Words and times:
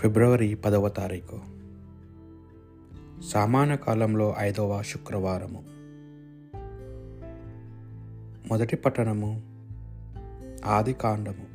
ఫిబ్రవరి 0.00 0.54
పదవ 0.54 0.88
తారీఖు. 0.88 1.40
సామాన్య 3.22 3.76
కాలంలో 3.76 4.34
ఐదవ 4.38 4.82
శుక్రవారము. 4.82 5.64
మొదటి 8.48 8.76
పట్టణము 8.76 9.42
ఆది 10.64 10.92
కాండము. 10.92 11.46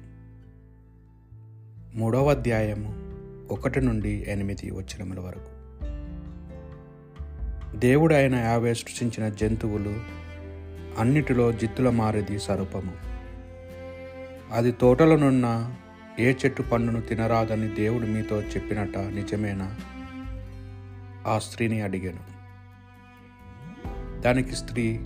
మూడవ 1.98 2.30
అధ్యాయము 2.30 2.94
ఒకటి 3.54 3.82
నుండి 3.82 4.26
ఎనిమిది 4.28 4.72
వచ్చినముల 4.72 5.20
వరకు. 5.20 5.52
దేవుడు 7.78 8.16
ఆయన 8.16 8.36
యావే 8.36 8.74
సృష్టించిన 8.74 9.30
జంతువులు 9.30 9.96
అన్నిటిలో 11.00 11.52
జిత్తుల 11.52 11.90
మారేది 11.90 12.40
సరూపము. 12.40 12.94
అది 14.52 14.72
తోటలోనున్న 14.72 15.76
ఏ 16.20 16.34
చెట్టు 16.34 16.62
పండును 16.62 17.02
తినరాదని 17.02 17.68
దేవుడు 17.68 18.06
మీతో 18.06 18.42
చెప్పినట 18.42 18.98
నిజమేనా? 18.98 19.76
ఆ 21.28 21.40
స్త్రీని 21.40 21.82
అడిగాను. 21.82 22.36
దానికి 24.22 24.56
స్త్రీ 24.56 25.00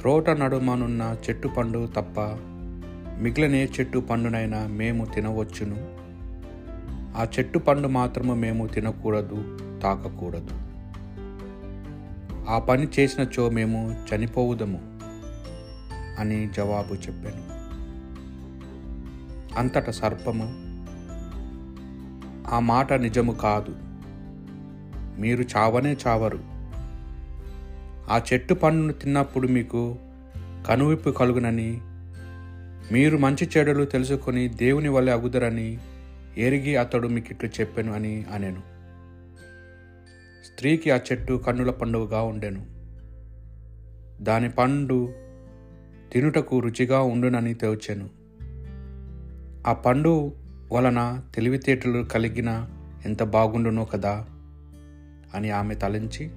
త్రోట 0.00 0.30
నడుమనున్న 0.30 1.16
చెట్టు 1.28 1.48
పండు 1.48 1.88
తప్ప 1.96 2.20
మిగిలిన 3.22 3.54
ఏ 3.54 3.66
చెట్టు 3.66 3.98
పండునైనా 3.98 4.66
మేము 4.66 5.04
తినవచ్చును. 5.04 5.76
ఆ 7.18 7.26
చెట్టు 7.38 7.58
పండు 7.58 7.88
మాత్రము 7.88 8.34
మేము 8.34 8.66
తినకూడదు 8.66 9.58
తాకకూడదు. 9.82 10.60
ఆ 12.48 12.58
పని 12.58 12.88
చేసినచో 12.98 13.50
మేము 13.50 14.04
చనిపోవుదము 14.14 14.80
అని 16.18 16.50
జవాబు 16.56 16.94
చెప్పాను. 16.94 17.55
అంతట 19.56 19.90
సర్పము 19.90 20.66
ఆ 22.54 22.58
మాట 22.58 22.92
నిజము 22.92 23.32
కాదు. 23.32 23.76
మీరు 25.20 25.42
చావనే 25.42 25.96
చావరు. 26.06 26.38
ఆ 28.12 28.20
చెట్టు 28.32 28.54
పండును 28.54 28.92
తిన్నప్పుడు 28.92 29.48
మీకు 29.48 29.98
కనువిప్పు 30.68 31.10
కలుగునని 31.10 31.80
మీరు 32.92 33.16
మంచి 33.16 33.50
చెడులు 33.56 33.84
తెలుసుకొని 33.84 34.48
దేవుని 34.48 34.88
వల్ల 34.88 35.10
అగుదరని 35.10 35.78
ఎరిగి 36.38 36.76
అతడు 36.76 37.08
మీకు 37.08 37.26
ఇట్లు 37.30 37.48
చెప్పాను 37.48 37.92
అని 37.92 38.24
అనెను. 38.34 38.60
స్త్రీకి 40.46 40.90
ఆ 40.90 40.96
చెట్టు 40.96 41.42
కన్నుల 41.46 41.70
పండుగగా 41.70 42.22
ఉండెను. 42.22 42.66
దాని 44.24 44.50
పండు 44.50 45.14
తినుటకు 46.12 46.58
రుచిగా 46.58 47.02
ఉండునని 47.02 47.54
తోచెను 47.54 48.25
ఆ 49.66 49.72
పండు 49.72 50.32
వలన 50.72 51.22
తెలివితేటలు 51.34 52.04
కలిగిన 52.04 52.68
ఎంత 53.04 53.22
బాగుండునో 53.22 53.84
కదా? 53.84 54.26
అని 55.34 55.50
ఆమె 55.50 55.74
తలంచి 55.74 56.30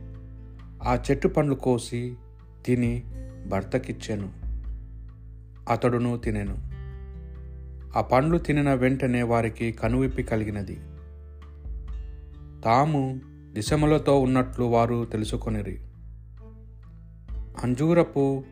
ఆ 0.84 0.98
చెట్టు 1.12 1.28
పండ్లు 1.28 1.56
కోసి 1.56 2.16
తిని 2.66 3.04
భర్తకిచ్చాను. 3.48 4.30
అతడును 5.72 6.18
తినెను. 6.18 6.58
ఆ 7.98 8.02
పండ్లు 8.02 8.38
తినిన 8.38 8.74
వెంటనే 8.74 9.24
వారికి 9.24 9.72
కనువిప్పి 9.72 10.24
కలిగినది. 10.24 10.80
తాము 12.66 13.20
దిశములతో 13.54 14.20
ఉన్నట్లు 14.20 14.64
వారు 14.64 15.06
తెలుసుకొనిరి. 15.06 15.80
అంజూరపు 17.64 18.44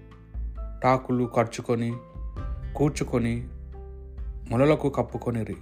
టాకులు 0.83 1.29
ఖర్చుకొని 1.35 1.93
కూర్చుకొని 2.75 3.47
మొలలకు 4.49 4.89
కప్పుకొనిరి. 4.89 5.55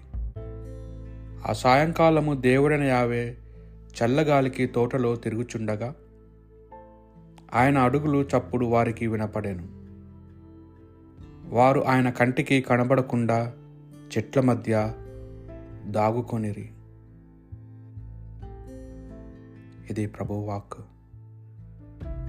ఆ 1.50 1.54
సాయంకాలము 1.54 2.34
దేవుడైన 2.34 2.84
యావే 2.84 3.38
చల్లగాలికి 3.96 4.68
తోటలో 4.68 5.16
తిరుగుచుండగా 5.16 5.96
ఆయన 7.54 7.78
అడుగులు 7.78 8.26
చప్పుడు 8.38 8.66
వారికి 8.66 9.08
వినపడెను. 9.08 9.68
వారు 11.56 11.82
ఆయన 11.82 12.10
కంటికి 12.10 12.62
కనబడకుండా 12.62 13.54
చెట్ల 14.18 14.42
మధ్య 14.42 14.94
దాగుకొనిరి. 15.86 16.70
ఇది 19.90 20.08
ప్రభువాక్ 20.08 20.74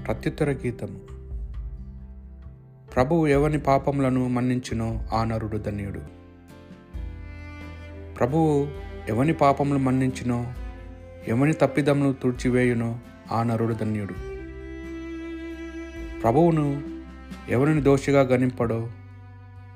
ప్రత్యుత్తర 0.07 0.51
గీతము. 0.51 1.01
ప్రభువు 2.95 3.27
ఎవని 3.27 3.59
పాపములను 3.59 4.29
మన్నించినో 4.29 5.01
ఆ 5.13 5.25
నరుడు 5.25 5.59
ధన్యుడు. 5.59 6.26
ప్రభువు 8.19 8.69
ఎవని 9.09 9.33
పాపములు 9.33 9.79
మన్నించినో 9.79 10.53
ఎవని 11.29 11.53
తప్పిదములు 11.53 12.13
తుడిచివేయునో 12.13 12.99
ఆ 13.33 13.43
నరుడు 13.43 13.75
ధన్యుడు. 13.75 14.13
ప్రభువును 16.21 16.83
ఎవరిని 17.49 17.81
దోషిగా 17.81 18.21
గణింపడో 18.21 18.89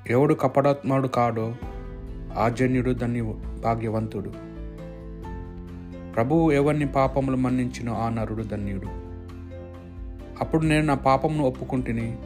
ఎవడు 0.09 0.33
కపడాత్మడు 0.33 1.07
కాడో 1.07 1.55
ఆ 2.37 2.49
జన్యుడు 2.49 2.91
ధన్యు 2.91 3.41
భాగ్యవంతుడు. 3.63 4.29
ప్రభువు 6.13 6.51
ఎవరిని 6.51 6.87
పాపములు 6.87 7.37
మన్నించినో 7.37 7.95
ఆ 7.95 8.09
నరుడు 8.09 8.43
ధన్యుడు. 8.43 8.87
అప్పుడు 10.41 10.65
నేను 10.65 10.85
నా 10.85 10.95
పాపమును 10.95 11.43
ఒప్పుకుంటుని 11.43 12.17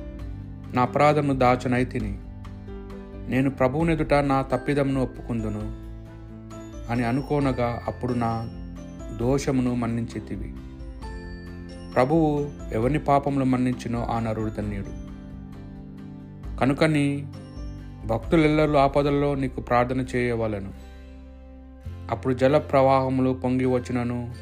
నా 0.73 0.81
అపరాధమును 0.81 1.39
దాచనైతిని 1.39 2.17
నేను 3.29 3.49
ప్రభువునెదుట 3.49 4.13
నా 4.13 4.41
తప్పిదమును 4.41 5.03
ఒప్పుకుందును. 5.03 5.84
అని 6.89 7.05
అనుకోనగా 7.05 7.81
అప్పుడు 7.87 8.13
నా 8.13 8.49
దోషమును 9.17 9.75
మన్నించితివి. 9.75 10.53
ప్రభువు 11.93 12.49
ఎవరిని 12.73 12.99
పాపములు 12.99 13.45
మన్నించినో 13.45 14.03
ఆ 14.03 14.19
నరుడు 14.19 14.49
ధన్యుడు 14.49 15.05
కనుకని 16.59 17.27
భక్తులెల్లరూ 18.05 18.75
ఆపదల్లో 18.75 19.35
నీకు 19.35 19.61
ప్రార్థన 19.61 20.05
చేయవలను. 20.15 20.73
అప్పుడు 22.11 22.33
జల 22.33 22.57
ప్రవాహములు 22.57 23.29
పొంగి 23.33 23.65
వచ్చినను 23.65 24.33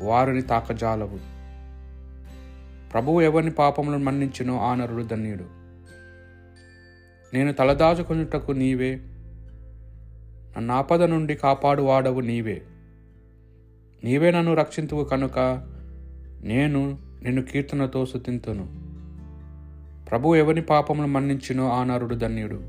వారిని 0.00 0.42
తాకజాలవు. 0.42 1.34
ప్రభువు 2.92 3.20
ఎవరిని 3.20 3.50
పాపములను 3.50 4.04
మన్నించినో 4.04 4.58
ఆ 4.58 4.74
నరుడు 4.74 5.02
ధన్యుడు 5.02 5.44
నేను 7.34 7.52
తలదాచుకున్నటకు 7.52 8.52
నీవే 8.52 9.00
నన్ను 10.56 10.74
ఆపద 10.74 11.02
నుండి 11.02 11.34
కాపాడు 11.34 11.82
వాడవు 11.82 12.20
నీవే. 12.20 12.62
నీవే 14.04 14.30
నన్ను 14.30 14.54
రక్షింతువు 14.54 15.04
కనుక 15.04 15.38
నేను 16.42 16.98
నిన్ను 17.22 17.42
కీర్తనతో 17.42 18.06
శుతింతును. 18.06 18.84
ప్రభు 20.10 20.36
ఎవని 20.36 20.62
పాపములు 20.62 21.06
మన్నించినో 21.06 21.70
ఆ 21.70 21.84
నరుడు 21.84 22.14
ధన్యుడు. 22.14 22.60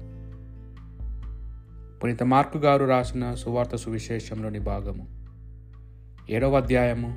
పునీత 1.99 2.23
మార్కు 2.23 2.57
గారు 2.57 2.85
రాసిన 2.85 3.33
సువార్త 3.33 3.75
సువిశేషంలోని 3.75 4.59
భాగము. 4.59 5.07
ఏడవ 6.29 6.57
అధ్యాయము 6.57 7.15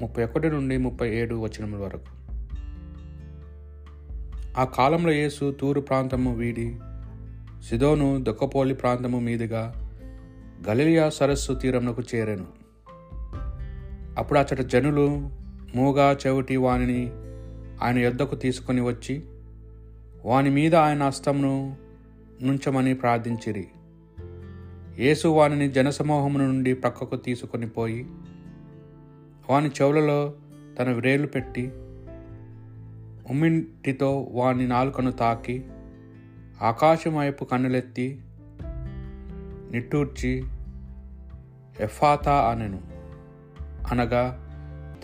ముప్పై 0.00 0.24
ఒకటి 0.24 0.50
నుండి 0.50 0.76
ముప్పై 0.76 1.16
ఏడు 1.16 1.34
వచనముల 1.34 1.78
వరకు. 1.78 2.22
ఆ 4.60 4.64
కాలంలో 4.64 5.12
యేసు 5.12 5.56
తూరు 5.60 5.80
ప్రాంతము 5.80 6.34
వీడి 6.34 6.76
సిదోను 7.68 8.22
దొక్కపోలి 8.22 8.74
ప్రాంతము 8.74 9.20
మీదుగా 9.20 9.81
గలిలియా 10.68 11.08
సరస్సు 11.08 11.52
తీరంలోకి 11.52 12.16
చేరాను. 12.16 12.46
అప్పుడు 14.18 14.38
అచ్చట 14.38 14.60
జనులు 14.60 15.30
మూగా 15.76 16.18
చెవిటి 16.26 16.56
వానిని 16.56 17.10
ఆయన 17.84 17.98
యొద్దకు 17.98 18.34
తీసుకొని 18.34 18.80
వచ్చి 18.80 19.22
వాని 20.24 20.50
మీద 20.50 20.74
ఆయన 20.74 21.02
హస్తమును 21.02 21.76
నుంచమని 22.42 22.94
ప్రార్థించిరి. 22.94 23.68
యేసు 24.98 25.28
వానిని 25.28 25.70
జనసమూహము 25.70 26.38
నుండి 26.38 26.74
ప్రక్కకు 26.74 27.16
తీసుకొని 27.16 27.68
పోయి 27.68 28.06
వాని 29.50 29.68
చెవులలో 29.68 30.32
తన 30.78 30.92
వ్రేలు 30.92 31.26
పెట్టి 31.26 31.66
ఉమ్మింటితో 33.30 34.28
వాని 34.32 34.68
నాలుకను 34.68 35.12
తాకి 35.12 35.64
ఆకాశం 36.62 37.16
వైపు 37.16 37.44
కన్నులెత్తి 37.44 38.20
నిట్టూర్చి 39.72 40.44
ఎఫాతా 41.80 42.50
అనెను. 42.50 42.80
అనగా 43.90 44.38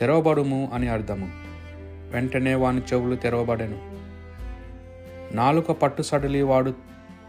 తెరవబడుము 0.01 0.71
అని 0.75 0.89
అర్థము. 0.89 1.31
వెంటనే 2.13 2.55
వాని 2.55 2.79
చెవులు 2.79 3.17
తెరవబడెను. 3.17 3.79
నాలుక 5.37 5.71
పట్టు 5.71 6.03
సడలి 6.03 6.43
వాడు 6.43 6.75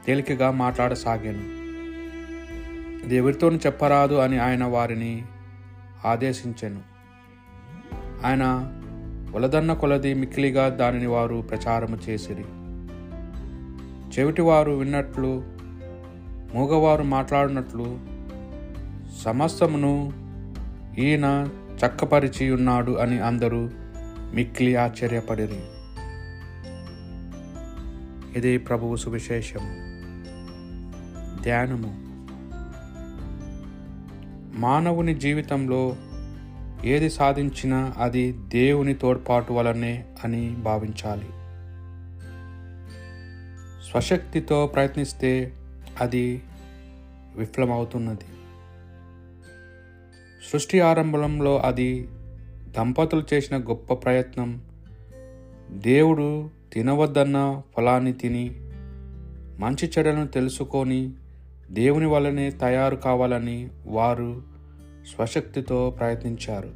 తేలికగా 0.08 0.52
మాట్లాడసాగాను. 0.52 1.60
ఇది 3.06 3.16
ఎవరితోనూ 3.16 3.58
చెప్పరాదు 3.58 4.16
అని 4.16 4.40
ఆయన 4.40 4.64
వారిని 4.64 5.26
ఆదేశించాను. 6.06 6.82
ఆయన 8.26 8.72
వలదన్న 9.32 9.74
కొలది 9.74 10.14
మిక్కిలిగా 10.14 10.70
దానిని 10.70 11.08
వారు 11.08 11.44
ప్రచారము 11.50 11.98
చేసిరి. 12.10 12.46
చెవిటివారు 14.10 14.72
విన్నట్లు 14.72 15.59
మూగవారు 16.54 17.04
మాట్లాడినట్లు 17.04 18.00
సమస్తమును 19.26 20.14
ఈయన 21.00 21.50
చక్కపరిచి 21.86 22.52
ఉన్నాడు 22.52 22.92
అని 22.92 23.20
అందరూ 23.20 23.70
మిక్కిలి 24.34 24.76
ఆశ్చర్యపడిరి. 24.76 25.64
ఇది 28.36 28.58
ప్రభువు 28.58 28.96
సువిశేషము. 28.96 29.76
ధ్యానము. 31.44 32.10
మానవుని 34.60 35.16
జీవితంలో 35.16 35.96
ఏది 36.86 37.10
సాధించినా 37.10 37.94
అది 37.98 38.32
దేవుని 38.32 38.94
తోడ్పాటు 38.94 39.54
వలనే 39.54 40.06
అని 40.24 40.50
భావించాలి. 40.50 41.28
స్వశక్తితో 43.92 44.68
ప్రయత్నిస్తే 44.68 45.54
అది 46.00 46.42
విఫలమవుతున్నది. 47.36 48.26
సృష్టి 50.52 50.82
ఆరంభంలో 50.82 51.60
అది 51.60 52.08
దంపతులు 52.78 53.24
చేసిన 53.34 53.58
గొప్ప 53.58 53.94
ప్రయత్నం. 53.94 54.62
దేవుడు 55.72 56.50
తినవద్దన్న 56.74 57.62
ఫలాన్ని 57.78 58.14
తిని 58.14 58.52
మంచి 59.60 59.92
చెడులను 59.98 60.28
తెలుసుకొని 60.28 61.12
దేవుని 61.72 62.06
వల్లనే 62.06 62.50
తయారు 62.50 62.96
కావాలని 62.96 63.70
వారు 63.88 64.42
స్వశక్తితో 65.16 65.96
ప్రయత్నించారు. 66.00 66.72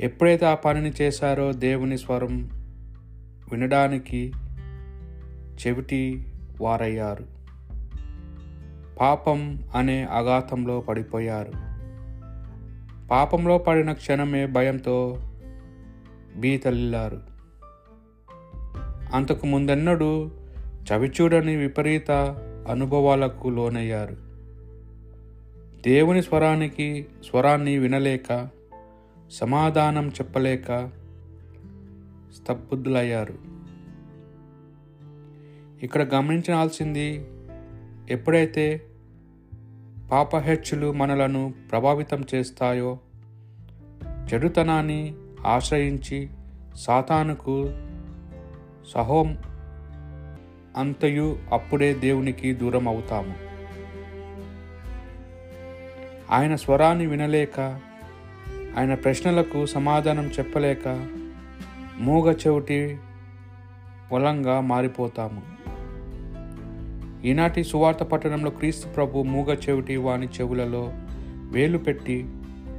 ఎప్పుడైతే 0.00 0.46
ఆ 0.46 0.54
పనిని 0.54 0.92
చేశారో 1.00 1.52
దేవుని 1.52 1.98
స్వరం 1.98 2.50
వినడానికి 3.52 4.32
చెవిటి 5.66 6.31
వారయ్యారు. 6.60 7.24
పాపం 9.00 9.68
అనే 9.74 10.04
అఘాతంలో 10.04 10.80
పడిపోయారు. 10.80 11.52
పాపంలో 13.10 13.58
పడిన 13.58 13.92
క్షణమే 13.92 14.46
భయంతో 14.46 15.18
బీతల్లారు 16.36 17.20
అంతకు 19.12 19.46
ముందెన్నడూ 19.46 20.30
చవిచూడని 20.92 21.56
విపరీత 21.56 22.10
అనుభవాలకు 22.68 23.48
లోనయ్యారు. 23.48 24.16
దేవుని 25.88 26.22
స్వరానికి 26.22 27.06
స్వరాన్ని 27.30 27.78
వినలేక 27.78 28.48
సమాధానం 29.30 30.08
చెప్పలేక 30.08 30.90
స్తబ్దులయ్యారు. 32.36 33.51
ఇక్కడ 35.82 36.02
గమనించాల్సింది 36.02 37.26
ఎప్పుడైతే 38.10 38.82
పాపహెచ్చులు 40.10 40.92
మనలను 40.92 41.54
ప్రభావితం 41.70 42.24
చేస్తాయో 42.34 42.98
చెడుతనాన్ని 44.06 45.14
ఆశ్రయించి 45.46 46.30
సాతానుకు 46.74 47.74
సహోం 48.94 49.38
అంతయు 50.76 51.38
అప్పుడే 51.52 51.94
దేవునికి 51.94 52.54
దూరం 52.54 52.88
అవుతాము. 52.88 53.34
ఆయన 56.30 56.54
స్వరాన్ని 56.54 57.06
వినలేక 57.06 57.60
ఆయన 58.78 58.94
ప్రశ్నలకు 58.94 59.66
సమాధానం 59.66 60.26
చెప్పలేక 60.26 61.08
మూగ 61.98 62.32
చెవిటి 62.32 62.98
పొలంగా 64.12 64.60
మారిపోతాము. 64.60 65.51
ఈనాటి 67.24 67.64
సువార్త 67.64 67.98
పట్టణంలో 67.98 68.50
క్రీస్తు 68.50 68.88
ప్రభు 68.88 69.18
మూగ 69.18 69.54
చెవిటి 69.54 69.96
వాని 69.96 70.26
చెవులలో 70.26 70.92
వేలు 71.52 71.78
పెట్టి 71.78 72.26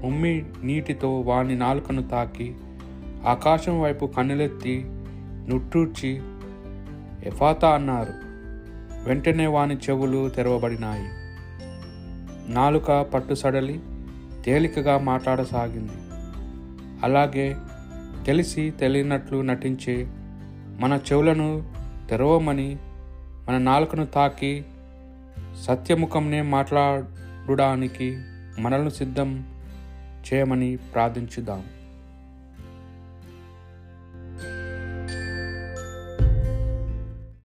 ఉమ్మి 0.03 0.45
నీటితో 0.63 1.19
వాని 1.19 1.55
నాలుకను 1.55 2.07
తాకి 2.07 2.55
ఆకాశం 3.25 3.81
వైపు 3.81 4.05
కన్నులెత్తి 4.05 4.83
నుట్టూర్చి 5.47 6.21
ఎఫాతా 7.25 7.69
అన్నారు. 7.69 8.13
వెంటనే 9.07 9.47
వాని 9.47 9.75
చెవులు 9.75 10.29
తెరవబడినాయి. 10.29 11.05
నాలుక 12.53 13.01
పట్టు 13.01 13.33
సడలి 13.33 13.79
తేలికగా 14.45 14.97
మాట్లాడసాగింది. 14.97 15.91
అలాగే 17.03 17.55
తెలిసి 18.25 18.73
తెలియనట్లు 18.79 19.41
నటించే 19.41 20.07
మన 20.79 20.99
చెవులను 21.11 21.63
తెరవమని 22.09 22.77
మన 23.47 23.57
నాలుకను 23.57 24.05
తాకి 24.05 24.65
సత్యముఖంనే 25.59 26.41
మాట్లాడడానికి 26.41 28.21
మనల్ని 28.59 28.91
సిద్ధం 28.91 29.43
చేయమని 30.27 30.77
ప్రార్థించుదాం. 30.77 31.63